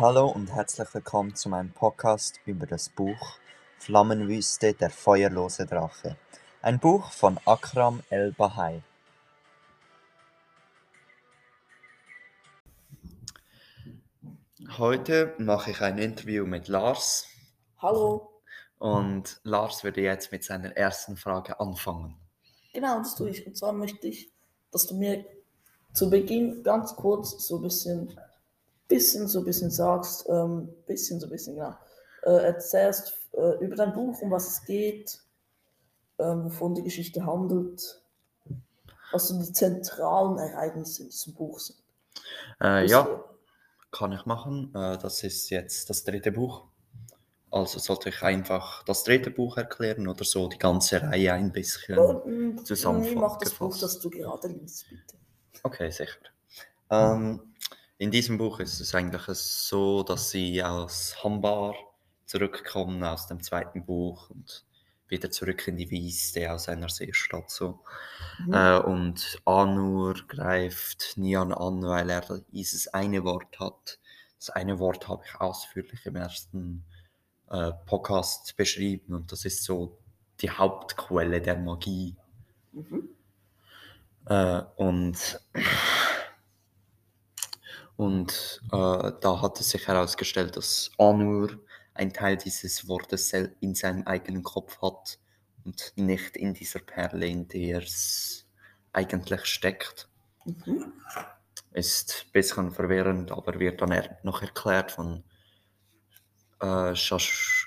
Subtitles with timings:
[0.00, 3.36] Hallo und herzlich willkommen zu meinem Podcast über das Buch
[3.80, 6.16] Flammenwüste, der feuerlose Drache.
[6.62, 8.84] Ein Buch von Akram El-Bahai.
[14.76, 17.26] Heute mache ich ein Interview mit Lars
[17.78, 18.30] Hallo.
[18.78, 22.16] und Lars würde jetzt mit seiner ersten Frage anfangen.
[22.72, 23.44] Genau, das tue ich.
[23.48, 24.30] Und zwar möchte ich,
[24.70, 25.24] dass du mir
[25.92, 28.16] zu Beginn ganz kurz so ein bisschen,
[28.88, 31.74] bisschen so ein bisschen sagst, ähm, bisschen so ein bisschen, genau,
[32.22, 35.20] äh, erzählst äh, über dein Buch, um was es geht,
[36.18, 38.02] ähm, wovon die Geschichte handelt,
[39.12, 41.78] was so die zentralen Ereignisse in diesem Buch sind.
[42.60, 43.24] Äh, ja, ihr?
[43.90, 44.74] kann ich machen.
[44.74, 46.64] Äh, das ist jetzt das dritte Buch.
[47.50, 51.98] Also sollte ich einfach das dritte Buch erklären oder so die ganze Reihe ein bisschen
[51.98, 53.14] Ähm, zusammengefasst.
[53.14, 55.16] nee, mach das Buch, das du gerade liest, bitte.
[55.62, 56.18] Okay, sicher.
[56.90, 57.47] Ähm,
[57.98, 61.74] in diesem Buch ist es eigentlich so, dass sie aus Hambar
[62.26, 64.64] zurückkommen aus dem zweiten Buch und
[65.08, 67.80] wieder zurück in die Wüste aus einer Seestadt so.
[68.46, 68.52] Mhm.
[68.52, 73.98] Äh, und Anur greift Nian an, weil er dieses eine Wort hat.
[74.38, 76.84] Das eine Wort habe ich ausführlich im ersten
[77.50, 79.98] äh, Podcast beschrieben und das ist so
[80.40, 82.14] die Hauptquelle der Magie.
[82.72, 83.08] Mhm.
[84.26, 85.40] Äh, und
[87.98, 91.58] und äh, da hat es sich herausgestellt, dass Anur
[91.94, 95.18] ein Teil dieses Wortes in seinem eigenen Kopf hat
[95.64, 98.46] und nicht in dieser Perle, in der es
[98.92, 100.08] eigentlich steckt.
[100.44, 100.92] Mhm.
[101.72, 105.24] Ist ein bisschen verwirrend, aber wird dann er noch erklärt von
[106.60, 107.66] äh, Shash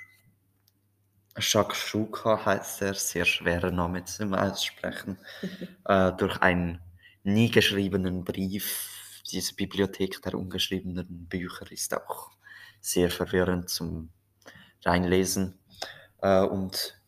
[1.38, 5.18] Shakshuka heißt er, sehr schwerer Name zum Aussprechen,
[5.86, 6.80] äh, durch einen
[7.24, 8.91] nie geschriebenen Brief.
[9.32, 12.32] Diese Bibliothek der ungeschriebenen Bücher ist auch
[12.82, 14.10] sehr verwirrend zum
[14.84, 15.60] Reinlesen.
[16.22, 17.02] Äh, und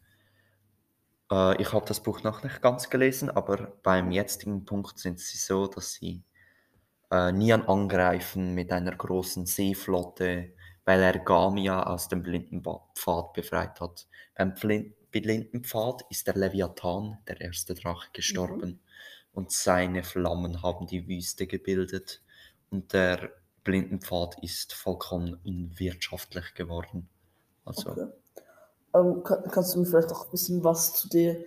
[1.32, 5.38] äh, ich habe das Buch noch nicht ganz gelesen, aber beim jetzigen Punkt sind sie
[5.38, 6.24] so, dass sie
[7.12, 10.54] äh, Nian angreifen mit einer großen Seeflotte,
[10.86, 14.08] weil er Gamia aus dem Blindenpfad befreit hat.
[14.36, 18.82] Beim Flin- Blindenpfad ist der Leviathan, der erste Drache, gestorben
[19.32, 22.23] und seine Flammen haben die Wüste gebildet
[22.74, 23.32] und der
[23.64, 27.08] Blindenpfad ist vollkommen unwirtschaftlich geworden.
[27.66, 28.08] Also, Okay.
[28.96, 31.38] Ähm, kann, kannst du mir vielleicht auch ein bisschen was zu der.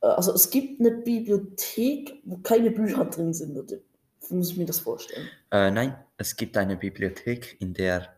[0.00, 3.76] Äh, also, es gibt eine Bibliothek, wo keine Bücher drin sind, oder?
[4.30, 5.28] Muss ich mir das vorstellen?
[5.50, 8.14] Äh, nein, es gibt eine Bibliothek, in der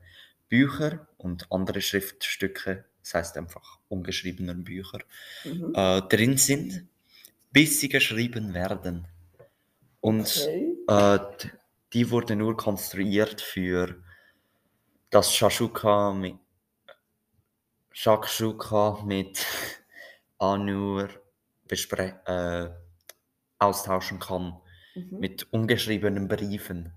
[0.49, 5.01] Bücher und andere Schriftstücke, das heißt einfach ungeschriebene Bücher,
[5.45, 5.73] Mhm.
[5.75, 6.87] äh, drin sind,
[7.51, 9.07] bis sie geschrieben werden.
[10.01, 10.77] Und Okay.
[10.89, 11.19] äh,
[11.93, 14.03] die wurde nur konstruiert für
[15.11, 16.37] das Shashuka mit
[17.93, 19.45] Shakshuka mit
[20.39, 21.09] Anur
[21.69, 22.71] bespre äh,
[23.59, 24.61] austauschen kann
[24.95, 25.21] Mhm.
[25.21, 26.93] mit ungeschriebenen Briefen.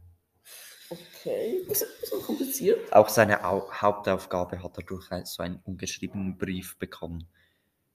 [0.89, 1.63] Okay.
[1.67, 2.94] Bisschen, bisschen kompliziert.
[2.94, 7.28] Auch seine Au Hauptaufgabe hat er durch so einen ungeschriebenen Brief bekommen.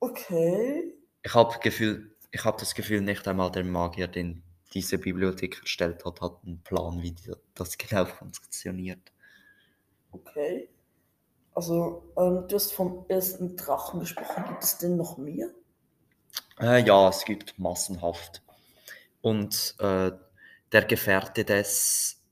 [0.01, 0.95] Okay.
[1.23, 4.43] Ich habe Gefühl, ich habe das Gefühl, nicht einmal der Magier, den
[4.73, 7.15] diese Bibliothek erstellt hat, hat einen Plan, wie
[7.55, 9.13] das genau funktioniert.
[10.13, 10.69] Okay.
[11.55, 14.45] Also, ähm, du hast vom ersten Drachen gesprochen.
[14.49, 15.51] Gibt es denn noch mehr?
[16.61, 18.43] Äh, ja, es gibt massenhaft.
[19.21, 20.13] Und äh,
[20.73, 22.23] der Gefährte des,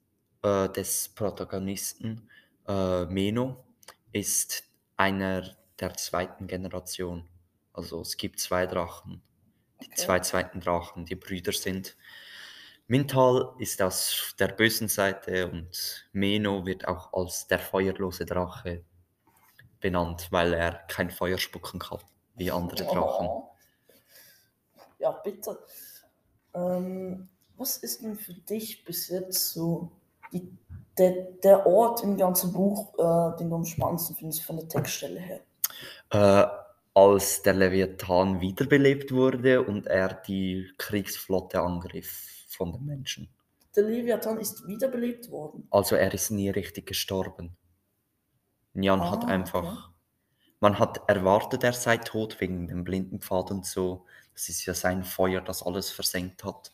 [0.43, 2.29] äh, des Protagonisten,
[2.67, 3.65] äh, Meno,
[4.13, 4.65] ist
[4.97, 7.29] einer der zweiten Generation.
[7.73, 9.23] Also es gibt zwei Drachen,
[9.83, 11.97] die zwei zweiten Drachen, die Brüder sind.
[12.87, 18.83] Mintal ist aus der bösen Seite und Meno wird auch als der feuerlose Drache
[19.81, 21.99] benannt, weil er kein Feuer spucken kann,
[22.35, 23.27] wie andere Drachen.
[23.27, 23.51] Oh.
[24.99, 25.59] Ja, bitte.
[26.55, 29.93] Ähm, was ist denn für dich bis jetzt so
[30.33, 30.57] die,
[30.97, 35.21] der, der Ort im ganzen Buch, äh, den du am spannendsten findest von der Textstelle
[35.21, 35.41] her?
[36.11, 36.47] Äh,
[36.99, 43.29] als der Leviathan wiederbelebt wurde und er die Kriegsflotte angriff von den Menschen.
[43.77, 45.69] Der Leviathan ist wiederbelebt worden.
[45.71, 47.57] Also er ist nie richtig gestorben.
[48.75, 49.33] Nyan Ah, hat okay.
[49.33, 49.93] einfach,
[50.59, 54.05] man hat erwartet, er sei tot wegen dem Blindenpfad und so.
[54.35, 56.73] Das ist ja sein Feuer, das alles versenkt hat.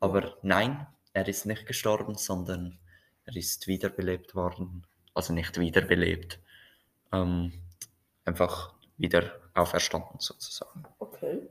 [0.00, 2.78] Aber nein, er ist nicht gestorben, sondern
[3.26, 4.86] er ist wiederbelebt worden.
[5.12, 6.40] Also nicht wiederbelebt,
[7.12, 7.52] ähm,
[8.24, 10.84] einfach wieder auferstanden sozusagen.
[10.98, 11.48] Okay.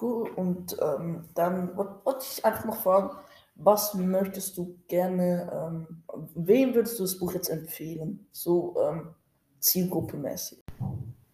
[0.00, 0.30] Cool.
[0.30, 3.16] Und ähm, dann wollte ich einfach noch fragen,
[3.56, 6.04] was möchtest du gerne ähm,
[6.34, 8.28] wem würdest du das Buch jetzt empfehlen?
[8.30, 9.14] So ähm,
[9.58, 10.62] zielgruppenmäßig.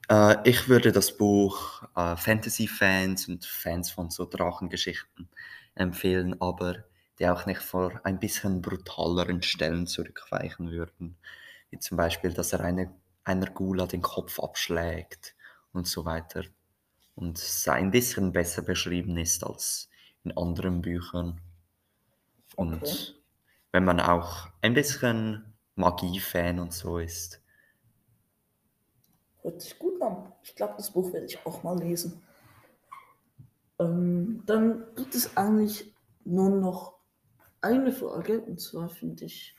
[0.09, 5.29] Äh, ich würde das Buch äh, Fantasy-Fans und Fans von so Drachengeschichten
[5.75, 6.77] empfehlen, aber
[7.19, 11.17] die auch nicht vor ein bisschen brutaleren Stellen zurückweichen würden.
[11.71, 12.93] Wie zum Beispiel, dass er eine,
[13.25, 15.35] einer Gula den Kopf abschlägt
[15.73, 16.45] und so weiter.
[17.15, 19.89] Und es ein bisschen besser beschrieben ist als
[20.25, 21.41] in anderen Büchern.
[22.57, 23.15] Und Okay.
[23.73, 27.41] wenn man auch ein bisschen Magie-Fan und so ist.
[29.43, 30.33] Hört sich gut an.
[30.43, 32.21] Ich glaube, das Buch werde ich auch mal lesen.
[33.79, 35.95] Ähm, dann gibt es eigentlich
[36.25, 36.99] nur noch
[37.61, 39.57] eine Frage, und zwar finde ich,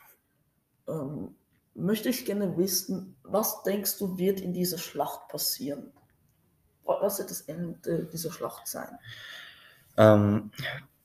[0.88, 1.36] ähm,
[1.76, 5.92] möchte ich gerne wissen, was denkst du, wird in dieser Schlacht passieren?
[6.84, 8.98] Wa- Was wird das Ende dieser Schlacht sein?
[9.98, 10.52] Ähm,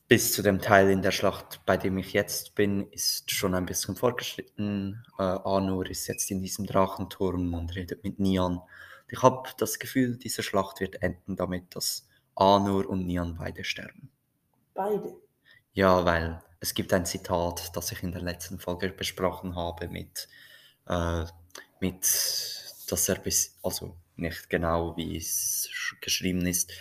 [0.08, 3.66] bis zu dem Teil in der Schlacht, bei dem ich jetzt bin, ist schon ein
[3.66, 5.04] bisschen fortgeschritten.
[5.18, 8.60] Äh, Anur ist jetzt in diesem Drachenturm und redet mit Nian.
[9.08, 14.10] Ich habe das Gefühl, diese Schlacht wird enden damit, dass Anur und Nian beide sterben.
[14.74, 15.14] Beide.
[15.72, 20.28] Ja, weil es gibt ein Zitat, das ich in der letzten Folge besprochen habe, mit,
[20.86, 21.24] äh,
[21.80, 22.04] mit
[22.88, 26.72] dass er bis, also nicht genau wie es sch- geschrieben ist,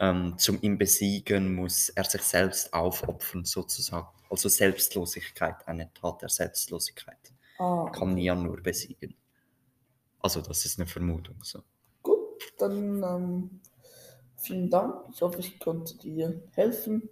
[0.00, 4.08] ähm, zum ihn besiegen muss er sich selbst aufopfern, sozusagen.
[4.30, 7.32] Also Selbstlosigkeit, eine Tat der Selbstlosigkeit.
[7.58, 9.16] Ah, Kann Nian nur besiegen.
[10.20, 11.42] Also, das ist eine Vermutung.
[11.42, 11.62] So.
[12.02, 13.60] gut, dann ähm,
[14.36, 15.06] vielen Dank.
[15.12, 17.08] Ich hoffe, ich konnte dir helfen.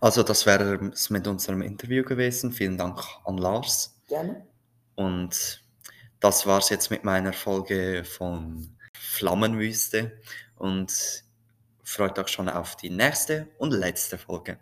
[0.00, 2.52] Also, das wäre es mit unserem Interview gewesen.
[2.52, 3.96] Vielen Dank an Lars.
[4.06, 4.46] Gerne.
[4.94, 5.62] Und
[6.20, 10.20] das war's jetzt mit meiner Folge von Flammenwüste
[10.56, 11.24] und
[11.82, 14.58] freut euch schon auf die nächste und letzte Folge.